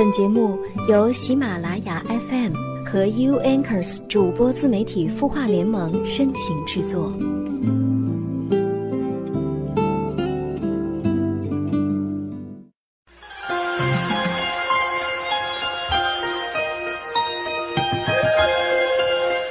[0.00, 0.58] 本节目
[0.88, 2.54] 由喜马拉雅 FM
[2.86, 7.12] 和 U Anchors 主播自媒体孵化联盟深情制作。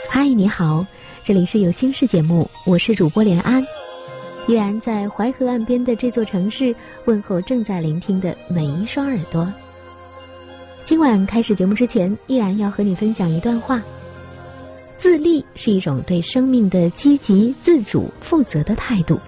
[0.10, 0.84] 嗨，你好，
[1.24, 3.64] 这里是有心事节目，我是主播连安，
[4.48, 6.76] 依然在淮河岸边的这座城市
[7.06, 9.48] 问候正在聆听的每一双耳朵。
[10.90, 13.84] 今晚开始节目之前，依然要和你分享一段话：
[14.98, 19.20] 自立是一种对生命的积极、自主、负责的态度。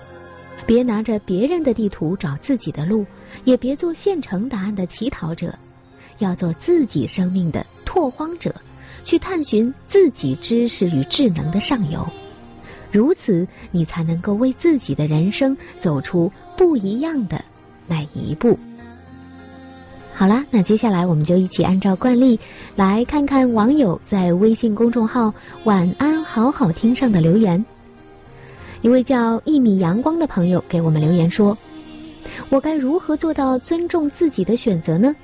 [0.66, 3.05] 别拿着别人的地图找自己的路，
[3.44, 5.59] 也别做现成答案的乞讨者，
[6.18, 8.55] 要做自己生命的拓荒者。
[9.04, 12.07] 去探寻自己知识与智能的上游，
[12.91, 17.46] 如此你才能够为自己的人生走出不一样的
[17.85, 18.57] 那一步。
[20.21, 22.39] 好啦，那接下来我们就一起按照惯例
[22.75, 25.34] 来看看网友在微信公众号
[25.65, 27.65] “晚安好好听”上的留言。
[28.84, 31.57] 一位叫一米阳光的朋友给我们留言说
[32.49, 35.15] ：“我该如何做到尊重自己的选择呢？”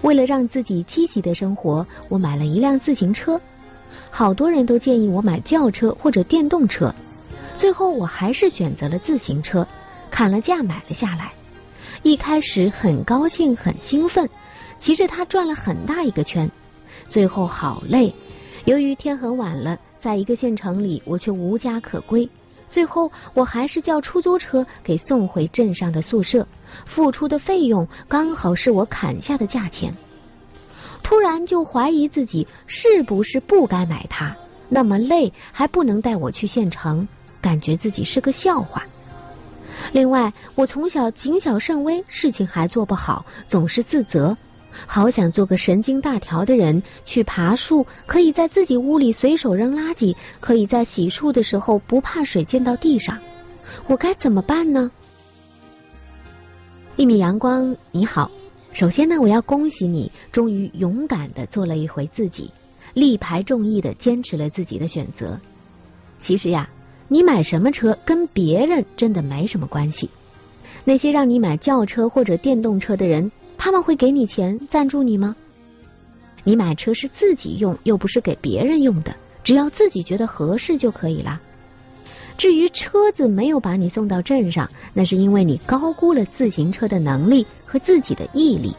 [0.00, 3.42] 为了让自己积极的生活，我买了一辆自行车。
[4.08, 6.94] 好多人都建议我买轿车或者电动车，
[7.58, 9.68] 最后我还是选择了自行车，
[10.10, 11.32] 砍了价买了下来。
[12.04, 14.28] 一开始很高兴很兴奋，
[14.78, 16.50] 骑着它转了很大一个圈，
[17.08, 18.14] 最后好累。
[18.66, 22.28] 由于天很晚了，在一个县城里我却无家可归，
[22.68, 26.46] 最后我还是叫出租车给送回镇上的宿舍。
[26.84, 29.96] 付出的费用刚好是我砍下的价钱，
[31.02, 34.36] 突然就怀疑自己是不是不该买它。
[34.68, 37.08] 那么累还不能带我去县城，
[37.40, 38.82] 感觉自己是个笑话。
[39.92, 44.36] 另外，我从小谨小慎微，事情还做不好，总是自责，
[44.86, 53.18] 好想做个神经大条的人，去爬树，可以在自己屋里随手扔垃圾，可以在洗漱的时候不怕水溅到地上。
[53.86, 54.90] 我该怎么办呢？
[56.96, 58.30] 一米阳光，你好。
[58.72, 62.50] 首先呢，我要恭喜你，终于勇敢的做了一回自己，
[62.92, 65.38] 力排众议的坚持了自己的选择。
[66.18, 66.68] 其实呀，
[67.14, 70.10] 你买什么车跟别人真的没什么关系。
[70.82, 75.36] 那些让你买轿车或者电动车的人，他们会给你钱赞助你吗？
[76.42, 79.14] 你买车是自己用，又不是给别人用的，
[79.44, 81.40] 只要自己觉得合适就可以了。
[82.36, 88.74] 至于车子没有把你送到镇上，那是因为你高估了自行车的能力和自己的毅力。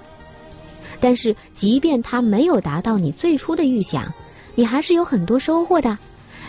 [1.00, 4.14] 但是，即便它没有达到你最初的预想，
[4.56, 5.98] 你还是有很多收获的。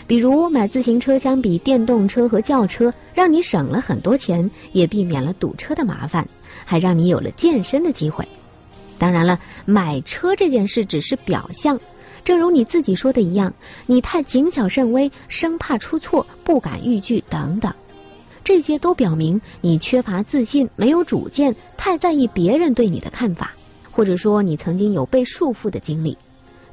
[0.07, 6.29] 比如，买自行车相比电动车和轿车，让你省了很多钱，也避免了堵车的麻烦，
[6.63, 8.25] 还让你有了健身的机会。
[8.97, 11.81] 当然了，买车这件事只是表象。
[12.23, 13.53] 正如你自己说的一样，
[13.85, 17.73] 你太谨小慎微，生怕出错，不敢逾矩等等，
[18.45, 23.55] 这些都表明你缺乏自信，没有主见，太在意别人对你的看法，
[23.91, 26.17] 或者说你曾经有被束缚的经历。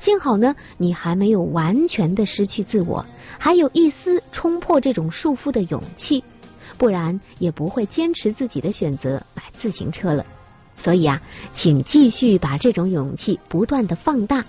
[0.00, 3.06] 幸好呢，你还没有完全的失去自我，
[3.38, 6.24] 还有一丝冲破这种束缚的勇气，
[6.78, 10.26] 不然也不会坚持自己的选择买自行车了。
[10.76, 11.22] 所以啊，
[11.52, 14.44] 请继续把这种勇气不断的放大。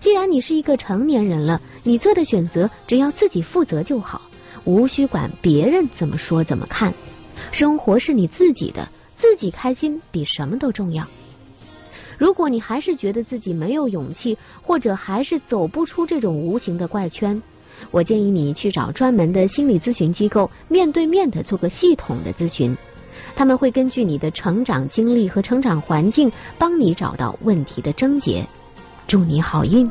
[0.00, 4.22] 既然你是一个成年人了，你做的选择只要自己负责就好，
[4.64, 6.92] 无需管别人怎么说怎么看。
[7.52, 11.06] 生活是你自己的，自己开心比什么都重要。
[12.18, 17.42] 如果你还是觉得自己没有勇气，或者还是走不出这种无形的怪圈，
[17.90, 22.76] 我建议你去找专门的心理咨询机构，面对面的做个系统的咨询。
[23.34, 28.46] 他们会根据你的成长经历和成长环境，帮你找到问题的症结。
[29.06, 29.90] 祝你好运。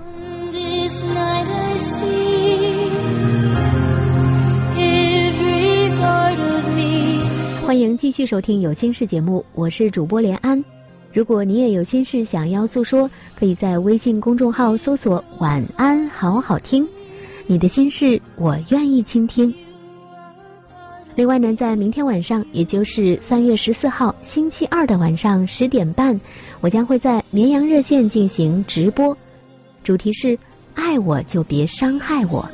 [7.66, 10.64] 欢迎继续收听有心事节目，我是主播连安。
[11.14, 16.88] 如果你也有心事想要诉说，可以在微信公众号搜索“晚安好好听”，
[17.52, 19.54] 你的心事我愿意倾听。
[21.16, 26.22] 另外呢，在明天晚上，也就是三月十四号星期二的晚上十点半。
[26.62, 29.18] 我将会在绵阳热线进行直播，
[29.84, 30.40] 主题是
[30.76, 32.50] “爱我就别伤害我”。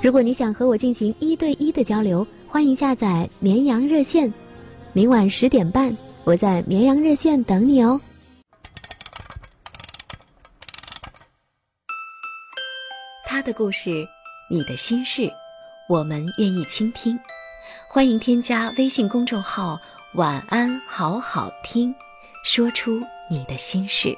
[0.00, 4.32] 如果你想和我进行一对一的交流，欢迎下载绵阳热线。
[4.92, 8.00] 明晚十点半，我在绵阳热线等你哦。
[13.24, 14.06] 他的故事，
[14.52, 15.32] 你的心事
[15.88, 17.18] 我们愿意倾听。
[17.88, 19.80] 欢迎添加微信公众号
[20.12, 21.94] 晚安好好听
[22.44, 23.00] 说出
[23.30, 24.14] 你的心事。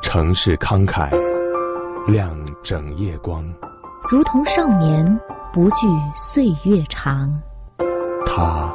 [0.00, 1.10] 城市慷慨
[2.10, 3.44] 亮整夜光。
[4.08, 5.20] 如同少年
[5.52, 5.86] 不惧
[6.16, 7.38] 岁月长。
[8.24, 8.74] 他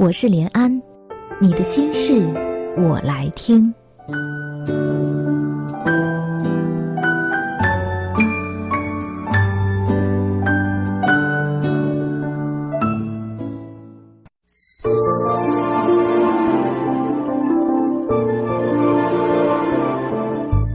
[0.00, 0.80] 我是连安，
[1.42, 2.26] 你的心事
[2.78, 3.74] 我来听。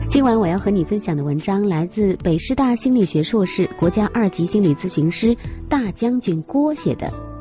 [0.07, 5.35] 今晚我要和你分享的文章来自北师大心理学硕士、国家二级心理咨询师
[5.67, 7.34] 大将军郭写的。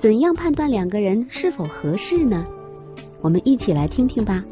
[0.00, 2.42] 怎样判断两个人是否合适呢？
[3.20, 4.42] 我们一起来听听吧。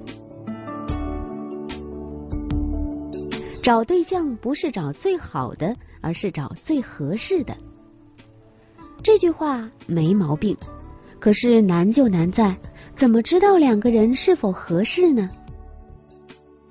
[3.62, 7.56] 找对象不是找最好的，而是找最合适的。
[9.02, 10.54] 这句话没毛病，
[11.18, 12.58] 可是难就难在
[12.94, 15.30] 怎么知道两个人是否合适呢？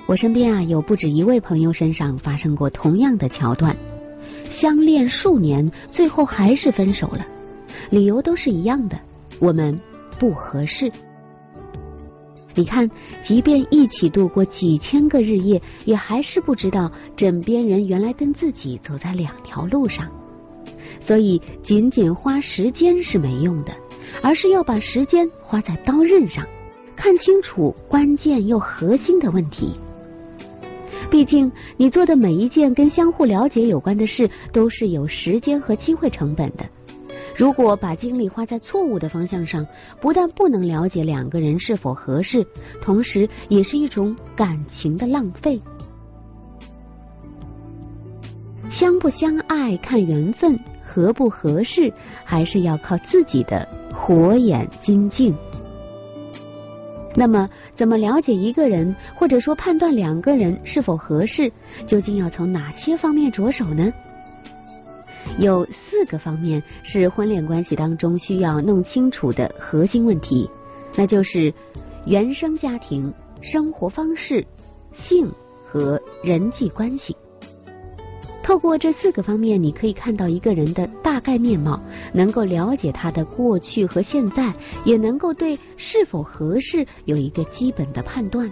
[0.06, 3.76] 我身边啊有不止一位朋友身上发生过同样的桥段，
[4.44, 7.26] 相恋数年，最后还是分手了，
[7.90, 9.00] 理由都是一样的，
[9.40, 9.80] 我们
[10.20, 10.92] 不合适。
[12.54, 12.90] 你看，
[13.22, 20.10] 即便一起度过几千个日夜，也还是不知道枕边人原来跟自己走在两条路上。
[21.00, 23.74] 所以，仅仅花时间是没用的，
[24.24, 26.48] 而是要把时间花在刀刃上，
[26.96, 29.76] 看清楚关键又核心的问题。
[31.12, 36.66] 毕竟，你做的每一件跟相互了解有关的事，都是有时间和机会成本的。
[37.38, 39.68] 如果把精力花在错误的方向上，
[40.02, 42.48] 不但不能了解两个人是否合适，
[42.82, 45.62] 同时也是一种感情的浪费。
[48.72, 51.94] 相不相爱看缘分，合不合适
[52.26, 55.38] 还是要靠自己的火眼金睛。
[57.16, 61.52] 那么，怎么了解一个人，或者说判断两个人是否合适，
[61.86, 63.94] 究竟要从哪些方面着手呢？
[65.38, 70.50] 有四个方面是婚恋关系当中需要弄清楚的核心问题，
[70.96, 71.54] 那就是
[72.06, 74.48] 原生家庭、生活方式、
[74.92, 75.32] 性
[75.66, 77.16] 和人际关系。
[78.42, 81.82] 透过这四个方面，你可以看到一个人的大概面貌，
[82.14, 84.54] 能够了解他的过去和现在，
[84.86, 88.50] 也能够对是否合适有一个基本的判断。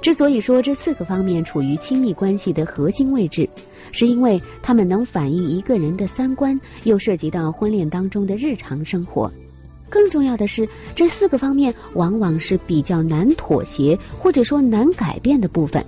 [0.00, 3.50] 之所以说这四个方面处于亲密关系的核心位置，
[3.92, 9.30] 是因为他们能反映一个人的三观，又涉及到婚恋当中的日常生活。
[9.88, 15.84] 更重要的是，这四个方面往往是比较难妥协或者说难改变的部分。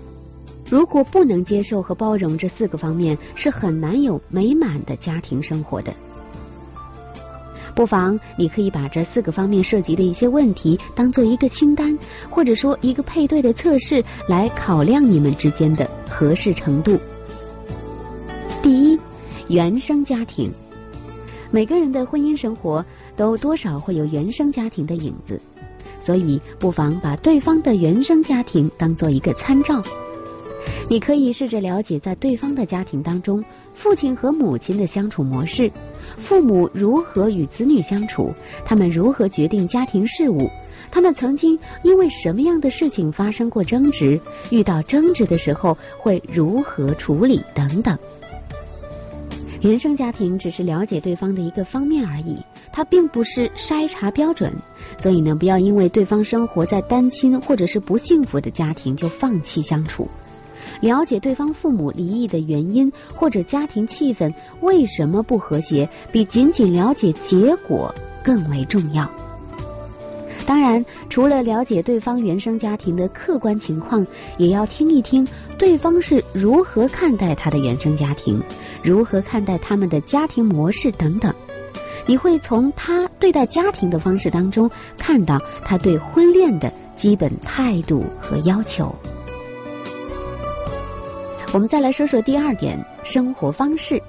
[0.69, 5.95] 如果不能接受和包容这四个方面，是很难有美满的家庭生活的。
[7.75, 16.99] 不妨你可以把这四个方面涉及的一些问题当做一个清单，或者说一个配对的测试，来考量你们之间的合适程度。
[18.63, 19.01] 第一，
[19.49, 20.53] 原生家庭。
[21.51, 25.41] 每个人的婚姻生活都多少会有原生家庭的影子，
[26.01, 29.83] 所以不妨把对方的原生家庭当做一个参照。
[30.89, 35.73] 你可以试着了解，在对方的家庭当中，父亲和母亲的相处模式，
[36.19, 38.33] 父母如何与子女相处，
[38.65, 40.51] 他们如何决定家庭事务，
[40.93, 47.99] 他们曾经因为什么样的事情发生过争执，遇到争执的时候会如何处理等等。
[49.63, 52.39] 原生家庭只是了解对方的一个方面而已，
[52.73, 54.55] 它并不是筛查标准，
[54.99, 60.09] 所以呢，不要因为对方生活在单亲或者是不幸福的家庭就放弃相处。
[60.81, 69.22] 了解对方父母离异的原因，或者家庭气氛为什么不和谐，比仅仅了解结果更为重要。
[70.47, 74.07] 当然，除了了解对方原生家庭的客观情况，
[74.39, 78.43] 也要听一听对方是如何看待他的原生家庭，
[78.83, 81.33] 如何看待他们的家庭模式等等。
[82.07, 88.95] 你会从他对待家庭的方式当中，看到他对婚恋的基本态度和要求。
[91.55, 94.03] 我们再来说说第二点，生活方式。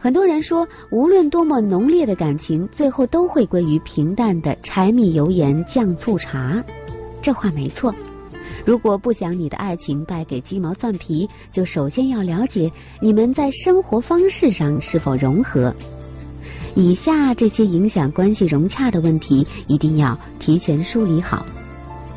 [0.00, 6.62] 很多人说，无论多么浓烈的感情，最后都会归于平淡的柴米油盐酱醋茶。
[7.20, 7.94] 这话没错。
[8.64, 15.74] 如果不想你的爱情败给鸡毛蒜皮，就首先要了解你们在生活方式上是否融合。
[16.74, 21.44] 以下这些影响关系融洽的问题，一定要提前梳理好。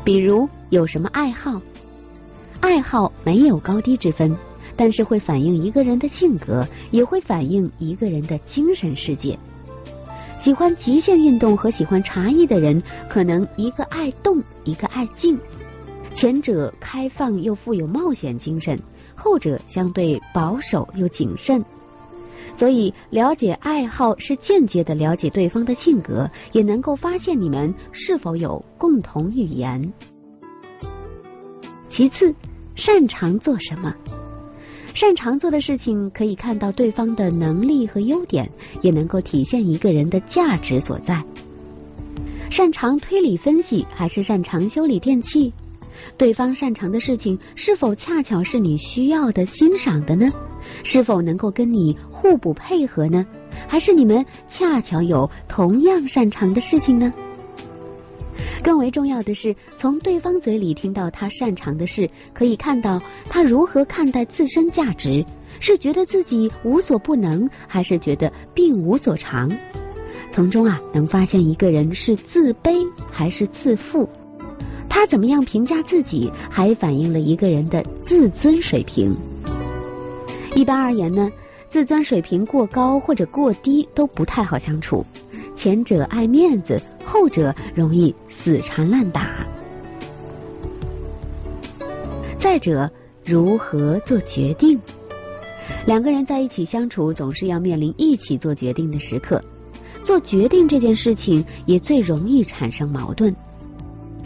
[0.04, 1.60] 比如有什么爱好？
[2.60, 4.36] 爱好没有高低之分，
[4.76, 9.38] 但是会反映一个人的性格，也会反映一个人的精神世界。
[10.38, 15.38] 喜欢极限运动和喜欢茶艺的人，可能一个爱动，一个爱静。
[16.12, 18.78] 前者开放又富有冒险精神，
[19.14, 21.64] 后者相对保守又谨慎。
[22.54, 29.92] 所以，了解爱好是间接的了解对方的性格，也能够发现你们是否有共同语言。
[31.88, 32.34] 其次，
[32.74, 33.94] 擅长做什么？
[34.94, 38.50] 擅长做的事情可以看到对方的能力和优点，
[38.82, 41.24] 也能够体现一个人的价值所在。
[42.50, 45.54] 擅长推理分析还是擅长修理电器？
[46.18, 50.26] 对方擅长的事情是否恰巧是你需要的、欣赏的呢？
[50.84, 53.26] 是否能够跟你互补配合呢？
[53.68, 57.14] 还是你们恰巧有同样擅长的事情呢？
[58.62, 65.24] 更为重要的是，从对方嘴里听到他擅长的事，可以看到他如何看待自身价值，
[65.58, 69.50] 是觉得自己无所不能，还是觉得并无所长？
[70.30, 74.08] 从中啊，能发现一个人是自卑还是自负。
[74.88, 79.16] 他怎么样评价自己，还反映了一个人的自尊水平。
[80.54, 81.32] 一般而言呢，
[81.68, 85.04] 自尊水平过高或者过低都不太好相处。
[85.56, 86.80] 前者爱面子。
[87.04, 89.46] 后者容易死缠烂打。
[92.38, 92.90] 再者，
[93.24, 94.80] 如何做决定？
[95.86, 99.42] 两个人在一起相处，总是要面临一起做决定的时刻。
[100.02, 103.36] 做决定这件事情，也最容易产生矛盾。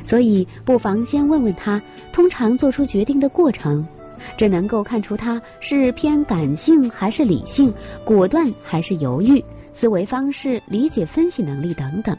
[0.05, 3.87] 所以，不妨先问问他，通常做出决定的过程，
[4.39, 12.17] 这能够看出他是偏感性还是理性，果断还是犹豫，思维方式、理解分析能力等等。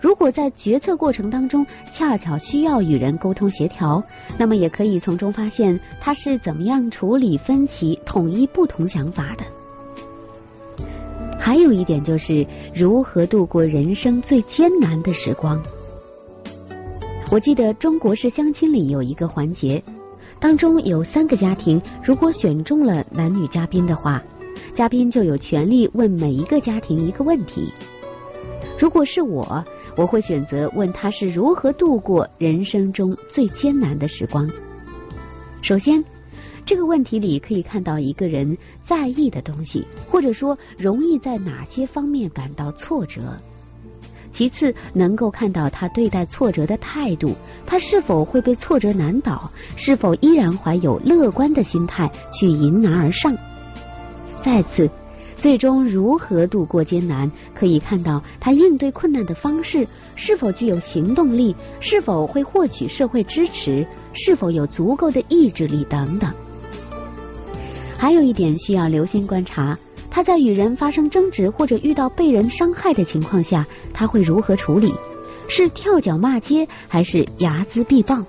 [0.00, 4.04] 如果在决策过程当中恰巧需要与人沟通协调，
[4.38, 9.44] 那么也可以从中发现他是怎么样处理分歧、统一不同想法的。
[11.38, 15.62] 还有一点就是如何度过人生最艰难的时光。
[17.30, 19.82] 我记得中国式相亲里有一个环节，
[20.40, 24.22] 当中有三个家庭，如果选中了男女嘉宾的话，
[24.74, 27.72] 嘉宾就有权利问每一个家庭一个问题。
[28.78, 29.64] 如果是我，
[29.96, 34.48] 我会选择问他是如何度过人生中最艰难的时光。
[35.62, 36.04] 首先，
[36.64, 43.38] 这个问题里可以看到一个人在意的东西，或者说容易在哪些方面感到挫折。
[44.30, 47.34] 其次，能够看到他对待挫折的态度，
[47.66, 53.36] 他是否会被挫折难倒，是否依然怀有乐观的心态去迎难而上。
[54.38, 54.88] 再次。
[55.38, 66.32] 最终如何度过艰难，可以看到他应对困难的方式是否具有行动力，是否会获取社会支持，是否有足够的意志力等等。
[67.96, 69.78] 还有一点需要留心观察，
[70.10, 74.92] 他在与人发生争执或者遇到被人伤害的情况下，他会如何处理？
[75.48, 78.24] 是跳脚骂街，还是睚眦必报？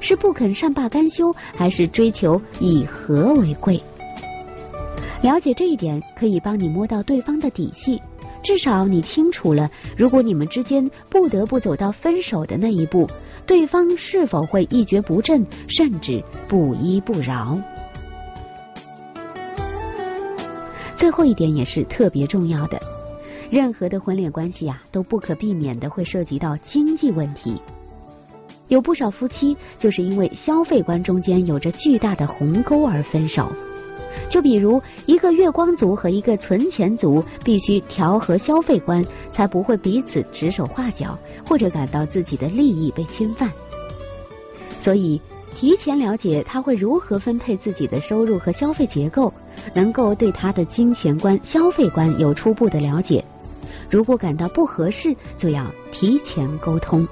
[0.00, 3.82] 是不肯善罢甘休，还是追求以和为贵？
[5.22, 8.00] 了解这一点，可以帮你摸到对方的底细。
[8.42, 13.06] 至少你清楚了，如果你们之间不得不走到分手的那一步，
[13.46, 17.60] 对方是否会一蹶不振，甚至不依不饶。
[20.96, 22.80] 最后一点也是特别重要的，
[23.50, 27.60] 任何的婚恋关系啊，都不可避免的会涉及到经济问题。
[28.68, 33.52] 有不少夫妻就是因为消费观中间有着巨大的鸿沟而分手。
[34.28, 43.52] 就比如一个月光族和一个存钱族，必须调和消费观，才不会彼此指手画脚，或者感到自己的利益被侵犯。
[44.80, 45.20] 所以，
[45.54, 49.34] 提前了解他会如何分配自己的收入和消费结构，
[49.74, 53.24] 能够对他的金钱观、消费观有初步的了解。
[53.90, 57.06] 如果感到不合适，就要提前沟通。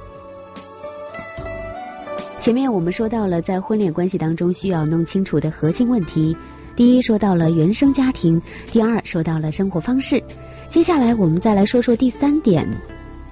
[2.38, 6.36] 前面我们说到了在婚恋关系当中需要弄清楚的核心问题。
[6.78, 10.22] 第一说到了原生家庭，第二说到了生活方式，
[10.68, 12.68] 接下来我们再来说说第三点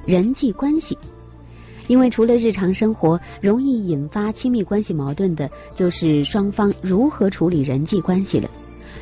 [0.04, 0.98] 人际关系。
[1.86, 8.50] 因为除了日常生活容易引发亲密关系矛盾的，就是双方如何处理人际关系了。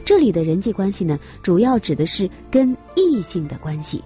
[0.04, 4.04] 这里的人际关系呢，主要指的是跟异性的关系。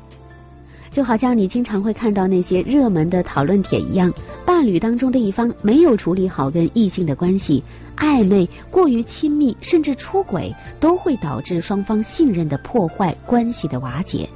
[0.98, 4.12] 就好像你经常会看到那些热门的讨论帖一样，
[4.44, 7.62] 伴侣当中的一方没有处理好跟异性的关系，
[7.96, 14.28] 暧昧、过于亲密，甚至出轨，都会导致双方信任的破坏、关系的瓦解。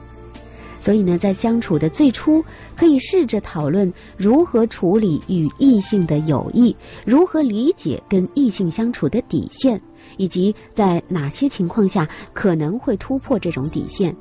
[0.78, 2.44] 所以呢，在相处的最初，
[2.76, 9.82] 可以试着讨论如何处理与异性的友谊，如何理解跟异性相处的底线，
[10.16, 14.14] 以及在哪些情况下可能会突破这种底线。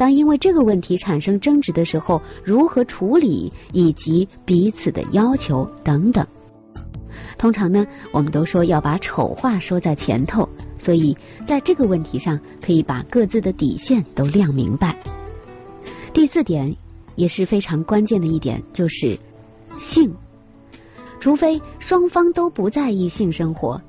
[0.00, 6.26] 当因为这个问题产生争执的时候，如何处理以及彼此的要求等等。
[7.36, 14.96] 通常呢，我们都说要把丑话说在前头，所以在这个问题上，可以把各自的底线都亮明白。
[16.14, 16.76] 第四点
[17.14, 19.18] 也是非常关键的一点，就是
[19.76, 20.14] 性。
[21.18, 23.82] 除非双方都不在意性生活。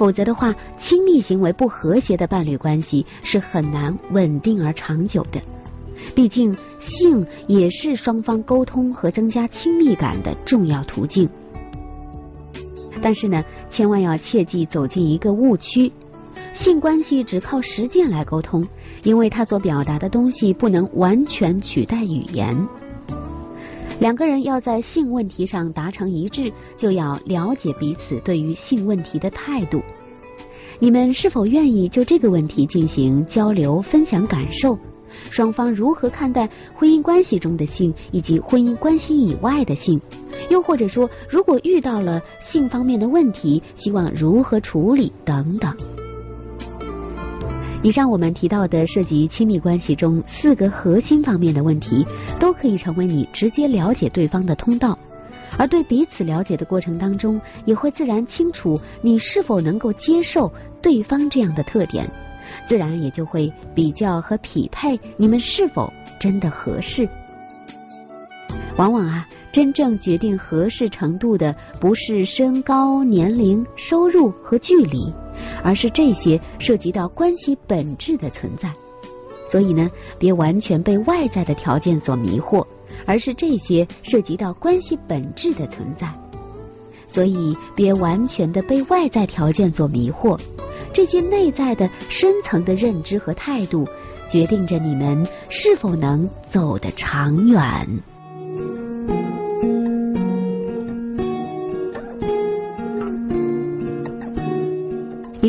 [0.00, 5.42] 否则的话，亲密行为不和谐的伴侣关系是很难稳定而长久的。
[6.14, 11.28] 毕竟，性也是双方沟通和增加亲密感的重要途径。
[13.02, 15.92] 但是呢，千万要切记走进一个误区：
[16.54, 18.66] 性关系只靠实践来沟通，
[19.02, 22.66] 因为它所表达的东西不能完全取代语言。
[23.98, 29.82] 两个人要在性问题上达成一致，就要了解彼此对于性问题的态度。
[30.78, 34.78] 你们是否愿意就这个问题进行交流、分享感受？
[35.30, 40.00] 双方如何看待婚姻关系中的性，以及婚姻关系以外的性？
[40.48, 45.12] 又或者说，如果遇到了性方面的问题，希望如何处理？
[45.24, 45.76] 等等。
[47.82, 52.06] 以上我们提到的涉及亲密关系中四个核心方面的问题，
[52.38, 54.98] 都可以成为你直接了解对方的通道。
[55.56, 62.12] 而对彼此了解的过程当中，也会自然清楚你是否能够接受对方这样的特点，
[62.66, 67.08] 自然也就会比较和匹配你们是否真的合适。
[68.80, 75.12] 往往啊，真正决定合适程度的不是身高、年龄、收入和距离。
[75.62, 78.72] 而是这些涉及到关系本质的存在，
[79.46, 82.66] 所以呢，别完全被外在的条件所迷惑，
[83.04, 86.14] 而是这些涉及到关系本质的存在，
[87.06, 90.40] 所以别完全的被外在条件所迷惑，
[90.94, 93.86] 这些内在的深层的认知和态度，
[94.26, 98.00] 决定着你们是否能走得长远。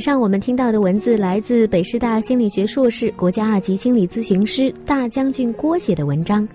[0.01, 6.47] 上我们听到的文字来自北师大心理学硕士、国家二级心理咨询师大将军郭写的文章。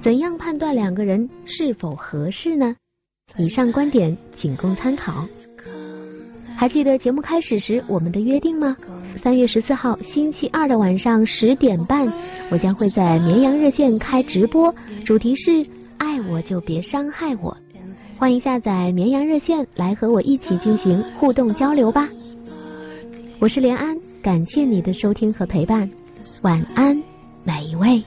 [0.00, 2.76] 怎样判断两个人是否合适呢？
[3.36, 5.26] 以上观点仅供参考。
[6.56, 8.76] 还记得节目开始时我们的约定吗？
[9.16, 12.12] 三月十四号星期二的晚上十点半，
[12.50, 15.64] 我将会在绵阳热线开直播，主题是
[15.98, 17.56] 爱我就别伤害我。
[18.18, 22.08] 欢迎下载绵阳热线来和我一起进行互动交流吧。
[23.40, 25.88] 我是连安，感谢你的收听和陪伴，
[26.42, 27.00] 晚安，
[27.44, 28.02] 每一位。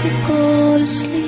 [0.00, 1.27] to go to sleep.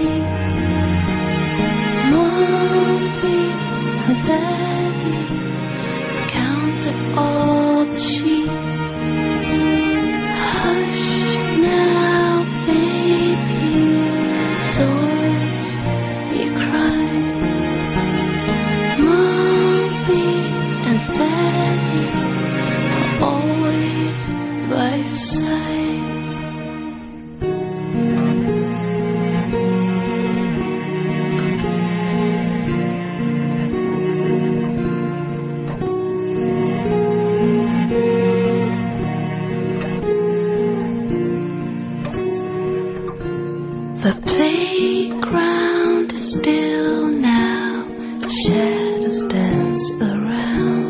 [48.31, 50.90] shadows dance around.